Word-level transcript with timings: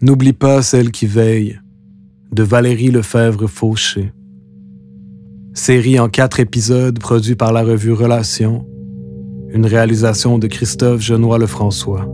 N'oublie 0.00 0.32
pas 0.32 0.60
celle 0.62 0.90
qui 0.90 1.06
veille 1.06 1.60
de 2.32 2.42
Valérie 2.42 2.90
Lefebvre 2.90 3.46
Fauché. 3.46 4.12
Série 5.54 6.00
en 6.00 6.08
quatre 6.08 6.40
épisodes 6.40 6.98
produit 6.98 7.36
par 7.36 7.52
la 7.52 7.62
revue 7.62 7.92
Relations, 7.92 8.66
une 9.50 9.66
réalisation 9.66 10.38
de 10.38 10.48
Christophe 10.48 11.00
Genois 11.00 11.38
Lefrançois. 11.38 12.08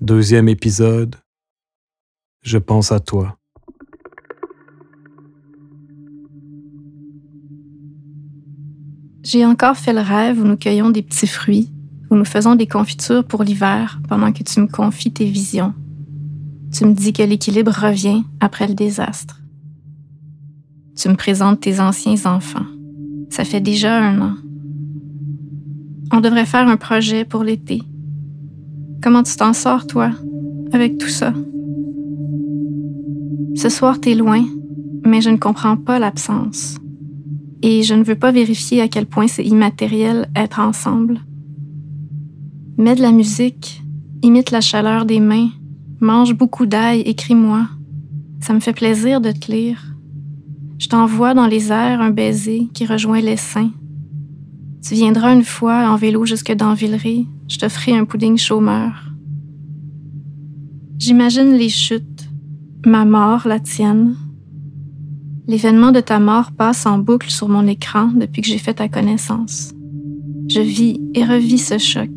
Deuxième 0.00 0.48
épisode, 0.48 1.16
Je 2.42 2.56
pense 2.56 2.90
à 2.90 3.00
toi. 3.00 3.36
J'ai 9.22 9.44
encore 9.44 9.76
fait 9.76 9.92
le 9.92 10.00
rêve 10.00 10.40
où 10.40 10.44
nous 10.44 10.56
cueillons 10.56 10.88
des 10.88 11.02
petits 11.02 11.26
fruits, 11.26 11.70
où 12.10 12.16
nous 12.16 12.24
faisons 12.24 12.56
des 12.56 12.66
confitures 12.66 13.24
pour 13.24 13.44
l'hiver 13.44 14.00
pendant 14.08 14.32
que 14.32 14.42
tu 14.42 14.60
me 14.60 14.66
confies 14.66 15.12
tes 15.12 15.26
visions. 15.26 15.74
Tu 16.72 16.84
me 16.84 16.92
dis 16.92 17.12
que 17.12 17.22
l'équilibre 17.22 17.72
revient 17.72 18.24
après 18.40 18.66
le 18.66 18.74
désastre. 18.74 19.40
Tu 20.96 21.08
me 21.08 21.14
présentes 21.14 21.60
tes 21.60 21.80
anciens 21.80 22.26
enfants. 22.26 22.66
Ça 23.30 23.44
fait 23.44 23.60
déjà 23.60 23.98
un 23.98 24.20
an. 24.20 24.34
On 26.12 26.20
devrait 26.20 26.46
faire 26.46 26.68
un 26.68 26.76
projet 26.76 27.24
pour 27.24 27.44
l'été. 27.44 27.82
Comment 29.02 29.22
tu 29.22 29.34
t'en 29.36 29.52
sors, 29.52 29.86
toi, 29.86 30.10
avec 30.72 30.98
tout 30.98 31.08
ça? 31.08 31.32
Ce 33.54 33.68
soir, 33.68 34.00
t'es 34.00 34.14
loin, 34.14 34.44
mais 35.04 35.20
je 35.20 35.30
ne 35.30 35.36
comprends 35.36 35.76
pas 35.76 35.98
l'absence. 35.98 36.76
Et 37.62 37.82
je 37.82 37.94
ne 37.94 38.02
veux 38.02 38.16
pas 38.16 38.32
vérifier 38.32 38.80
à 38.80 38.88
quel 38.88 39.06
point 39.06 39.26
c'est 39.26 39.44
immatériel 39.44 40.28
être 40.34 40.60
ensemble. 40.60 41.20
Mets 42.80 42.94
de 42.94 43.02
la 43.02 43.12
musique, 43.12 43.82
imite 44.22 44.50
la 44.50 44.62
chaleur 44.62 45.04
des 45.04 45.20
mains, 45.20 45.50
mange 46.00 46.32
beaucoup 46.32 46.64
d'ail, 46.64 47.02
écris-moi. 47.02 47.68
Ça 48.40 48.54
me 48.54 48.60
fait 48.60 48.72
plaisir 48.72 49.20
de 49.20 49.32
te 49.32 49.52
lire. 49.52 49.94
Je 50.78 50.88
t'envoie 50.88 51.34
dans 51.34 51.46
les 51.46 51.70
airs 51.72 52.00
un 52.00 52.10
baiser 52.10 52.70
qui 52.72 52.86
rejoint 52.86 53.20
les 53.20 53.36
seins. 53.36 53.70
Tu 54.82 54.94
viendras 54.94 55.34
une 55.34 55.44
fois 55.44 55.90
en 55.90 55.96
vélo 55.96 56.24
jusque 56.24 56.52
dans 56.52 56.72
Villeray, 56.72 57.26
je 57.48 57.58
te 57.58 57.68
ferai 57.68 57.92
un 57.92 58.06
pudding 58.06 58.38
chômeur. 58.38 59.12
J'imagine 60.96 61.52
les 61.52 61.68
chutes, 61.68 62.30
ma 62.86 63.04
mort, 63.04 63.46
la 63.46 63.60
tienne. 63.60 64.16
L'événement 65.46 65.92
de 65.92 66.00
ta 66.00 66.18
mort 66.18 66.50
passe 66.52 66.86
en 66.86 66.96
boucle 66.96 67.30
sur 67.30 67.50
mon 67.50 67.66
écran 67.66 68.06
depuis 68.06 68.40
que 68.40 68.48
j'ai 68.48 68.56
fait 68.56 68.72
ta 68.72 68.88
connaissance. 68.88 69.74
Je 70.48 70.60
vis 70.62 70.98
et 71.12 71.26
revis 71.26 71.58
ce 71.58 71.76
choc, 71.76 72.08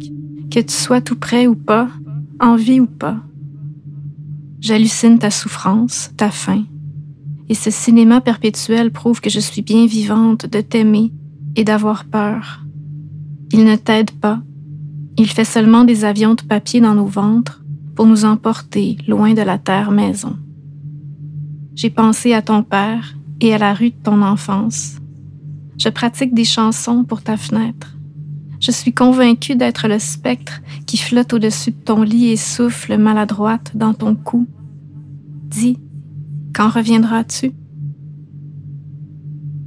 que 0.54 0.60
tu 0.60 0.74
sois 0.74 1.02
tout 1.02 1.16
près 1.16 1.48
ou 1.48 1.56
pas, 1.56 1.90
en 2.40 2.56
vie 2.56 2.80
ou 2.80 2.86
pas. 2.86 3.18
J'hallucine 4.60 5.18
ta 5.18 5.32
souffrance, 5.32 6.12
ta 6.16 6.30
faim. 6.30 6.66
Et 7.50 7.56
ce 7.56 7.72
cinéma 7.72 8.22
perpétuel 8.22 8.92
prouve 8.92 9.20
que 9.20 9.32
je 9.32 9.40
suis 9.40 9.64
bien 9.64 9.88
vivante 9.88 10.46
de 10.46 10.62
t'aimer 10.62 11.12
et 11.56 11.64
d'avoir 11.64 12.06
peur. 12.06 12.64
Il 13.52 13.66
ne 13.66 13.76
t'aide 13.76 14.12
pas. 14.12 14.42
Il 15.18 15.28
fait 15.28 15.44
seulement 15.44 15.86
des 15.86 16.06
avions 16.06 16.36
de 16.36 16.44
papier 16.44 16.82
dans 16.82 16.94
nos 16.94 17.08
ventres 17.08 17.64
pour 17.96 18.06
nous 18.06 18.24
emporter 18.24 18.98
loin 19.08 19.34
de 19.34 19.42
la 19.42 19.58
terre 19.58 19.90
maison. 19.90 20.38
J'ai 21.74 21.90
pensé 21.90 22.34
à 22.34 22.44
ton 22.44 22.62
père 22.62 23.16
et 23.42 23.56
à 23.56 23.58
la 23.58 23.74
rue 23.74 23.90
de 23.90 24.04
ton 24.04 24.22
enfance. 24.22 24.98
Je 25.80 25.90
pratique 25.90 26.36
des 26.36 26.46
chansons 26.46 27.04
pour 27.04 27.24
ta 27.24 27.38
fenêtre. 27.38 27.98
Je 28.64 28.72
suis 28.72 28.94
convaincue 28.94 29.58
d'être 29.58 29.90
le 29.90 30.00
spectre 30.00 30.62
qui 30.88 30.96
flotte 30.96 31.34
au-dessus 31.34 31.72
de 31.72 31.84
ton 31.84 32.02
lit 32.02 32.30
et 32.30 32.38
souffle 32.38 32.98
maladroite 32.98 33.74
dans 33.76 33.94
ton 33.94 34.16
cou. 34.16 34.48
Dis, 35.50 35.78
quand 36.56 36.70
reviendras-tu? 36.70 37.52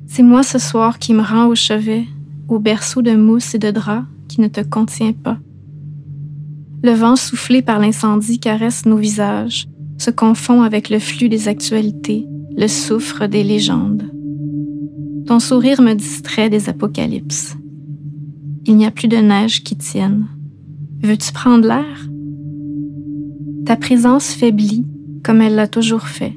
C'est 0.06 0.22
moi 0.22 0.42
ce 0.42 0.58
soir 0.58 0.98
qui 0.98 1.12
me 1.12 1.20
rends 1.20 1.48
au 1.48 1.54
chevet, 1.54 2.06
au 2.48 2.58
berceau 2.58 3.02
de 3.02 3.14
mousse 3.14 3.54
et 3.54 3.58
de 3.58 3.70
drap 3.70 4.06
qui 4.28 4.40
ne 4.40 4.48
te 4.48 4.62
contient 4.62 5.12
pas. 5.12 5.38
Le 6.82 6.92
vent 6.92 7.16
soufflé 7.16 7.60
par 7.60 7.78
l'incendie 7.78 8.38
caresse 8.38 8.86
nos 8.86 8.96
visages, 8.96 9.68
se 9.98 10.10
confond 10.10 10.62
avec 10.62 10.88
le 10.88 11.00
flux 11.00 11.28
des 11.28 11.48
actualités, 11.48 12.26
le 12.56 12.66
souffre 12.66 13.26
des 13.26 13.44
légendes. 13.44 14.10
Ton 15.26 15.38
sourire 15.38 15.82
me 15.82 15.92
distrait 15.92 16.48
des 16.48 16.70
apocalypses. 16.70 17.58
Il 18.68 18.76
n'y 18.76 18.84
a 18.84 18.90
plus 18.90 19.06
de 19.06 19.16
neige 19.16 19.62
qui 19.62 19.76
tienne. 19.76 20.26
Veux-tu 21.00 21.32
prendre 21.32 21.68
l'air? 21.68 22.08
Ta 23.64 23.76
présence 23.76 24.34
faiblit 24.34 24.84
comme 25.22 25.40
elle 25.40 25.54
l'a 25.54 25.68
toujours 25.68 26.08
fait. 26.08 26.36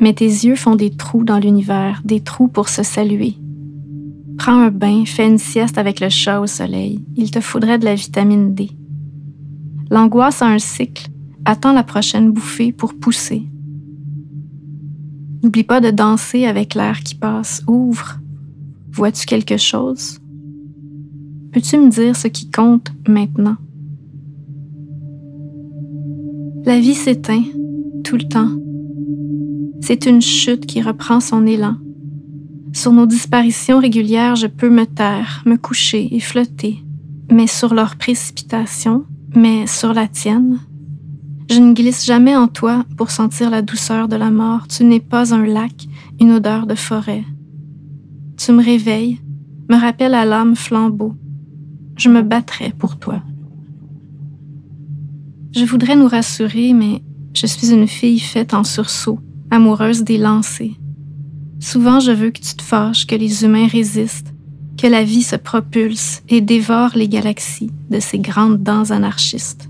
Mais 0.00 0.12
tes 0.12 0.26
yeux 0.26 0.56
font 0.56 0.76
des 0.76 0.90
trous 0.90 1.24
dans 1.24 1.38
l'univers, 1.38 2.02
des 2.04 2.20
trous 2.20 2.48
pour 2.48 2.68
se 2.68 2.82
saluer. 2.82 3.34
Prends 4.36 4.60
un 4.60 4.70
bain, 4.70 5.04
fais 5.06 5.26
une 5.26 5.38
sieste 5.38 5.78
avec 5.78 6.00
le 6.00 6.10
chat 6.10 6.40
au 6.40 6.46
soleil. 6.46 7.02
Il 7.16 7.30
te 7.30 7.40
faudrait 7.40 7.78
de 7.78 7.86
la 7.86 7.94
vitamine 7.94 8.54
D. 8.54 8.70
L'angoisse 9.90 10.42
a 10.42 10.48
un 10.48 10.58
cycle. 10.58 11.08
Attends 11.46 11.72
la 11.72 11.82
prochaine 11.82 12.30
bouffée 12.30 12.72
pour 12.72 12.92
pousser. 12.94 13.48
N'oublie 15.42 15.64
pas 15.64 15.80
de 15.80 15.90
danser 15.90 16.44
avec 16.44 16.74
l'air 16.74 17.00
qui 17.00 17.14
passe. 17.14 17.64
Ouvre. 17.66 18.18
Vois-tu 18.92 19.24
quelque 19.24 19.56
chose? 19.56 20.20
Peux-tu 21.58 21.76
me 21.76 21.90
dire 21.90 22.14
ce 22.14 22.28
qui 22.28 22.48
compte 22.52 22.92
maintenant? 23.08 23.56
La 26.64 26.78
vie 26.78 26.94
s'éteint 26.94 27.42
tout 28.04 28.14
le 28.14 28.28
temps. 28.28 28.52
C'est 29.80 30.06
une 30.06 30.22
chute 30.22 30.66
qui 30.66 30.80
reprend 30.80 31.18
son 31.18 31.48
élan. 31.48 31.74
Sur 32.72 32.92
nos 32.92 33.06
disparitions 33.06 33.80
régulières, 33.80 34.36
je 34.36 34.46
peux 34.46 34.70
me 34.70 34.86
taire, 34.86 35.42
me 35.46 35.56
coucher 35.56 36.14
et 36.14 36.20
flotter, 36.20 36.84
mais 37.28 37.48
sur 37.48 37.74
leur 37.74 37.96
précipitation, 37.96 39.04
mais 39.34 39.66
sur 39.66 39.92
la 39.92 40.06
tienne. 40.06 40.60
Je 41.50 41.58
ne 41.58 41.72
glisse 41.72 42.06
jamais 42.06 42.36
en 42.36 42.46
toi 42.46 42.84
pour 42.96 43.10
sentir 43.10 43.50
la 43.50 43.62
douceur 43.62 44.06
de 44.06 44.14
la 44.14 44.30
mort. 44.30 44.68
Tu 44.68 44.84
n'es 44.84 45.00
pas 45.00 45.34
un 45.34 45.44
lac, 45.44 45.88
une 46.20 46.30
odeur 46.30 46.68
de 46.68 46.76
forêt. 46.76 47.24
Tu 48.36 48.52
me 48.52 48.62
réveilles, 48.62 49.18
me 49.68 49.74
rappelles 49.74 50.14
à 50.14 50.24
l'âme 50.24 50.54
flambeau, 50.54 51.16
je 51.98 52.08
me 52.08 52.22
battrai 52.22 52.72
pour 52.78 52.96
toi. 52.98 53.22
Je 55.54 55.64
voudrais 55.64 55.96
nous 55.96 56.06
rassurer, 56.06 56.72
mais 56.72 57.02
je 57.34 57.46
suis 57.46 57.72
une 57.72 57.88
fille 57.88 58.20
faite 58.20 58.54
en 58.54 58.64
sursaut, 58.64 59.18
amoureuse 59.50 60.04
des 60.04 60.16
lancers. 60.18 60.70
Souvent, 61.60 61.98
je 61.98 62.12
veux 62.12 62.30
que 62.30 62.40
tu 62.40 62.54
te 62.54 62.62
fâches, 62.62 63.06
que 63.06 63.16
les 63.16 63.44
humains 63.44 63.66
résistent, 63.66 64.32
que 64.80 64.86
la 64.86 65.02
vie 65.02 65.24
se 65.24 65.34
propulse 65.34 66.22
et 66.28 66.40
dévore 66.40 66.92
les 66.94 67.08
galaxies 67.08 67.72
de 67.90 67.98
ses 67.98 68.20
grandes 68.20 68.62
dents 68.62 68.90
anarchistes. 68.92 69.68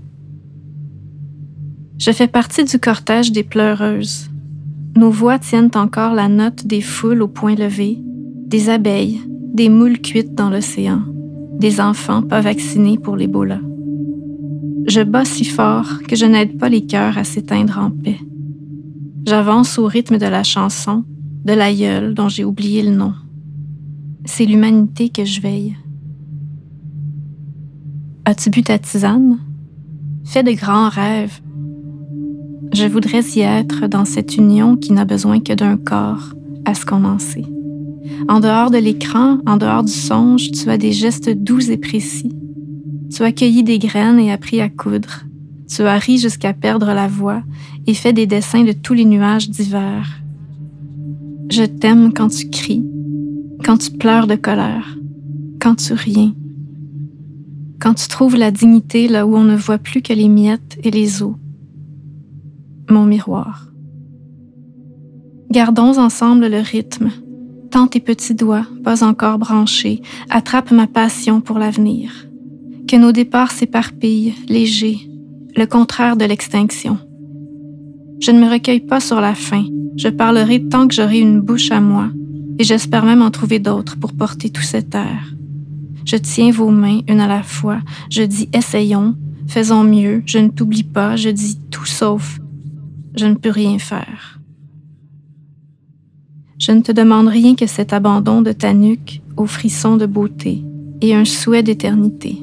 Je 1.97 2.11
fais 2.11 2.27
partie 2.27 2.63
du 2.63 2.77
cortège 2.77 3.31
des 3.31 3.43
pleureuses. 3.43 4.29
Nos 4.95 5.09
voix 5.09 5.39
tiennent 5.39 5.71
encore 5.73 6.13
la 6.13 6.29
note 6.29 6.67
des 6.67 6.81
foules 6.81 7.23
au 7.23 7.27
point 7.27 7.55
levé, 7.55 7.97
des 8.45 8.69
abeilles, 8.69 9.19
des 9.53 9.69
moules 9.69 9.99
cuites 9.99 10.35
dans 10.35 10.51
l'océan 10.51 11.01
des 11.59 11.81
enfants 11.81 12.21
pas 12.21 12.41
vaccinés 12.41 12.97
pour 12.97 13.15
l'Ebola. 13.15 13.59
Je 14.87 15.01
bats 15.01 15.25
si 15.25 15.43
fort 15.45 15.99
que 16.07 16.15
je 16.15 16.25
n'aide 16.25 16.57
pas 16.57 16.69
les 16.69 16.85
cœurs 16.85 17.17
à 17.17 17.23
s'éteindre 17.23 17.77
en 17.77 17.91
paix. 17.91 18.19
J'avance 19.27 19.77
au 19.77 19.85
rythme 19.85 20.17
de 20.17 20.25
la 20.25 20.43
chanson 20.43 21.03
de 21.45 21.53
l'aïeul 21.53 22.13
dont 22.13 22.29
j'ai 22.29 22.45
oublié 22.45 22.81
le 22.81 22.91
nom. 22.91 23.13
C'est 24.25 24.45
l'humanité 24.45 25.09
que 25.09 25.25
je 25.25 25.41
veille. 25.41 25.75
As-tu 28.25 28.49
bu 28.49 28.63
ta 28.63 28.79
tisane? 28.79 29.37
Fais 30.23 30.43
de 30.43 30.51
grands 30.51 30.89
rêves. 30.89 31.41
Je 32.73 32.85
voudrais 32.85 33.23
y 33.35 33.41
être 33.41 33.87
dans 33.87 34.05
cette 34.05 34.37
union 34.37 34.77
qui 34.77 34.93
n'a 34.93 35.05
besoin 35.05 35.39
que 35.39 35.53
d'un 35.53 35.77
corps, 35.77 36.33
à 36.65 36.73
ce 36.73 36.85
qu'on 36.85 37.03
en 37.03 37.19
sait. 37.19 37.45
En 38.27 38.39
dehors 38.39 38.71
de 38.71 38.77
l'écran, 38.77 39.39
en 39.45 39.57
dehors 39.57 39.83
du 39.83 39.91
songe, 39.91 40.51
tu 40.51 40.69
as 40.69 40.77
des 40.77 40.91
gestes 40.91 41.29
doux 41.29 41.69
et 41.69 41.77
précis. 41.77 42.35
Tu 43.13 43.23
as 43.23 43.31
cueilli 43.31 43.63
des 43.63 43.79
graines 43.79 44.19
et 44.19 44.31
appris 44.31 44.61
à 44.61 44.69
coudre. 44.69 45.25
Tu 45.67 45.81
as 45.83 45.97
ri 45.97 46.17
jusqu'à 46.17 46.53
perdre 46.53 46.87
la 46.87 47.07
voix 47.07 47.43
et 47.87 47.93
fait 47.93 48.13
des 48.13 48.27
dessins 48.27 48.63
de 48.63 48.71
tous 48.71 48.93
les 48.93 49.05
nuages 49.05 49.49
d'hiver. 49.49 50.21
Je 51.49 51.63
t'aime 51.63 52.13
quand 52.13 52.29
tu 52.29 52.49
cries, 52.49 52.85
quand 53.63 53.77
tu 53.77 53.91
pleures 53.91 54.27
de 54.27 54.35
colère, 54.35 54.97
quand 55.59 55.75
tu 55.75 55.93
riens, 55.93 56.33
quand 57.79 57.93
tu 57.93 58.07
trouves 58.07 58.35
la 58.35 58.51
dignité 58.51 59.07
là 59.07 59.25
où 59.25 59.35
on 59.35 59.43
ne 59.43 59.55
voit 59.55 59.77
plus 59.77 60.01
que 60.01 60.13
les 60.13 60.27
miettes 60.27 60.77
et 60.83 60.91
les 60.91 61.23
os. 61.23 61.35
Mon 62.89 63.05
miroir. 63.05 63.71
Gardons 65.51 65.97
ensemble 65.97 66.47
le 66.47 66.59
rythme, 66.59 67.09
Tends 67.71 67.87
tes 67.87 67.99
petits 67.99 68.33
doigts, 68.33 68.65
pas 68.83 69.03
encore 69.03 69.37
branchés, 69.37 70.01
attrape 70.29 70.71
ma 70.71 70.87
passion 70.87 71.39
pour 71.39 71.59
l'avenir. 71.59 72.11
Que 72.87 72.95
nos 72.95 73.11
départs 73.11 73.51
s'éparpillent, 73.51 74.33
légers, 74.47 75.07
le 75.55 75.65
contraire 75.67 76.17
de 76.17 76.25
l'extinction. 76.25 76.97
Je 78.19 78.31
ne 78.31 78.39
me 78.39 78.49
recueille 78.49 78.79
pas 78.79 78.99
sur 78.99 79.21
la 79.21 79.35
faim, 79.35 79.65
je 79.97 80.07
parlerai 80.07 80.67
tant 80.67 80.87
que 80.87 80.95
j'aurai 80.95 81.19
une 81.19 81.41
bouche 81.41 81.69
à 81.69 81.79
moi, 81.79 82.09
et 82.57 82.63
j'espère 82.63 83.05
même 83.05 83.21
en 83.21 83.29
trouver 83.29 83.59
d'autres 83.59 83.97
pour 83.97 84.13
porter 84.13 84.49
tout 84.49 84.63
cet 84.63 84.95
air. 84.95 85.35
Je 86.05 86.15
tiens 86.15 86.49
vos 86.49 86.71
mains 86.71 87.01
une 87.07 87.19
à 87.19 87.27
la 87.27 87.43
fois, 87.43 87.81
je 88.09 88.23
dis 88.23 88.49
essayons, 88.51 89.15
faisons 89.47 89.83
mieux, 89.83 90.23
je 90.25 90.39
ne 90.39 90.47
t'oublie 90.47 90.83
pas, 90.83 91.15
je 91.15 91.29
dis 91.29 91.59
tout 91.69 91.85
sauf, 91.85 92.39
je 93.15 93.27
ne 93.27 93.35
peux 93.35 93.51
rien 93.51 93.77
faire. 93.77 94.38
Je 96.59 96.73
ne 96.73 96.81
te 96.81 96.91
demande 96.91 97.29
rien 97.29 97.55
que 97.55 97.67
cet 97.67 97.93
abandon 97.93 98.41
de 98.41 98.51
ta 98.51 98.73
nuque 98.73 99.21
aux 99.37 99.45
frissons 99.45 99.95
de 99.95 100.05
beauté 100.05 100.61
et 100.99 101.15
un 101.15 101.23
souhait 101.23 101.63
d'éternité. 101.63 102.37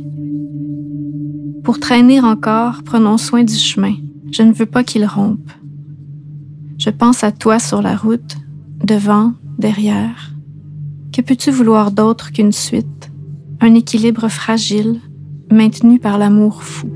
Pour 1.62 1.78
traîner 1.78 2.20
encore, 2.20 2.82
prenons 2.82 3.18
soin 3.18 3.44
du 3.44 3.54
chemin. 3.54 3.92
Je 4.32 4.42
ne 4.42 4.54
veux 4.54 4.64
pas 4.64 4.84
qu'il 4.84 5.04
rompe. 5.04 5.50
Je 6.78 6.88
pense 6.88 7.24
à 7.24 7.30
toi 7.30 7.58
sur 7.58 7.82
la 7.82 7.94
route, 7.94 8.36
devant, 8.82 9.34
derrière. 9.58 10.32
Que 11.12 11.20
peux-tu 11.20 11.50
vouloir 11.50 11.90
d'autre 11.90 12.32
qu'une 12.32 12.52
suite, 12.52 13.10
un 13.60 13.74
équilibre 13.74 14.28
fragile, 14.28 15.00
maintenu 15.52 15.98
par 15.98 16.16
l'amour 16.16 16.62
fou? 16.62 16.88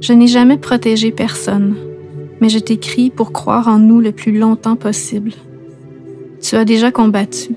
Je 0.00 0.14
n'ai 0.14 0.28
jamais 0.28 0.56
protégé 0.56 1.10
personne, 1.10 1.74
mais 2.40 2.48
je 2.48 2.58
t'écris 2.58 3.10
pour 3.10 3.32
croire 3.32 3.68
en 3.68 3.78
nous 3.78 4.00
le 4.00 4.12
plus 4.12 4.36
longtemps 4.38 4.76
possible. 4.76 5.32
Tu 6.40 6.56
as 6.56 6.64
déjà 6.64 6.90
combattu. 6.92 7.54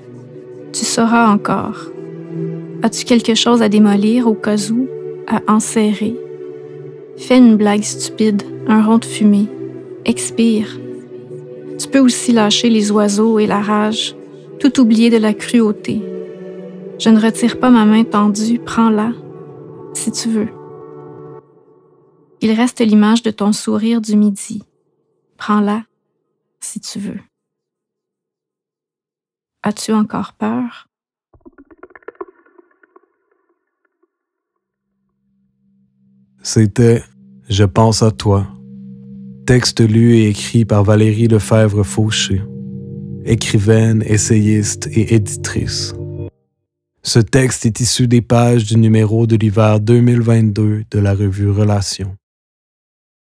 Tu 0.72 0.84
sauras 0.84 1.32
encore. 1.32 1.90
As-tu 2.82 3.04
quelque 3.04 3.34
chose 3.34 3.62
à 3.62 3.68
démolir 3.68 4.26
au 4.26 4.34
cas 4.34 4.70
où, 4.70 4.86
à 5.26 5.42
enserrer? 5.52 6.16
Fais 7.16 7.38
une 7.38 7.56
blague 7.56 7.82
stupide, 7.82 8.42
un 8.66 8.82
rond 8.82 8.98
de 8.98 9.04
fumée. 9.04 9.48
Expire. 10.04 10.78
Tu 11.78 11.88
peux 11.88 11.98
aussi 11.98 12.32
lâcher 12.32 12.70
les 12.70 12.90
oiseaux 12.90 13.38
et 13.38 13.46
la 13.46 13.60
rage, 13.60 14.16
tout 14.58 14.80
oublier 14.80 15.10
de 15.10 15.18
la 15.18 15.34
cruauté. 15.34 16.00
Je 16.98 17.10
ne 17.10 17.20
retire 17.20 17.58
pas 17.58 17.70
ma 17.70 17.84
main 17.84 18.04
tendue, 18.04 18.58
prends-la, 18.58 19.12
si 19.94 20.10
tu 20.12 20.28
veux. 20.28 20.48
Il 22.42 22.52
reste 22.52 22.80
l'image 22.80 23.22
de 23.22 23.30
ton 23.30 23.52
sourire 23.52 24.00
du 24.00 24.16
midi. 24.16 24.62
Prends-la 25.40 25.84
si 26.60 26.80
tu 26.80 26.98
veux. 26.98 27.18
As-tu 29.62 29.94
encore 29.94 30.34
peur? 30.34 30.86
C'était 36.42 37.02
Je 37.48 37.64
pense 37.64 38.02
à 38.02 38.10
toi. 38.10 38.46
Texte 39.46 39.80
lu 39.80 40.16
et 40.16 40.28
écrit 40.28 40.66
par 40.66 40.84
Valérie 40.84 41.26
Lefebvre-Fauché, 41.26 42.42
écrivaine, 43.24 44.02
essayiste 44.06 44.88
et 44.88 45.14
éditrice. 45.14 45.94
Ce 47.02 47.18
texte 47.18 47.64
est 47.64 47.80
issu 47.80 48.06
des 48.06 48.20
pages 48.20 48.66
du 48.66 48.76
numéro 48.76 49.26
de 49.26 49.36
l'hiver 49.36 49.80
2022 49.80 50.84
de 50.90 50.98
la 50.98 51.14
revue 51.14 51.50
Relations. 51.50 52.14